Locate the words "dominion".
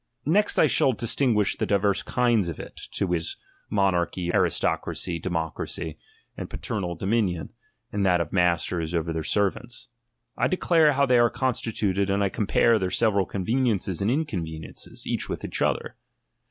6.95-7.53